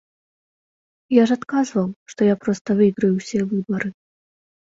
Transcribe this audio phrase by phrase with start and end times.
[1.15, 3.89] Я ж адказваў, што я проста выйграю ўсе выбары.